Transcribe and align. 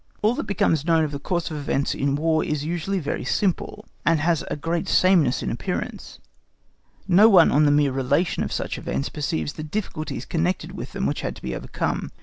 All 0.23 0.33
that 0.33 0.45
becomes 0.47 0.83
known 0.83 1.03
of 1.03 1.11
the 1.11 1.19
course 1.19 1.51
of 1.51 1.57
events 1.57 1.93
in 1.93 2.15
War 2.15 2.43
is 2.43 2.65
usually 2.65 2.97
very 2.97 3.23
simple, 3.23 3.85
and 4.03 4.19
has 4.19 4.43
a 4.49 4.55
great 4.55 4.87
sameness 4.89 5.43
in 5.43 5.51
appearance; 5.51 6.17
no 7.07 7.29
one 7.29 7.51
on 7.51 7.65
the 7.65 7.71
mere 7.71 7.91
relation 7.91 8.41
of 8.41 8.51
such 8.51 8.79
events 8.79 9.09
perceives 9.09 9.53
the 9.53 9.63
difficulties 9.63 10.25
connected 10.25 10.71
with 10.71 10.93
them 10.93 11.05
which 11.05 11.21
had 11.21 11.35
to 11.35 11.41
be 11.43 11.55
overcome. 11.55 12.09